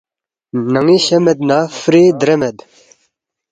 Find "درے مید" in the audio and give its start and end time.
2.19-2.57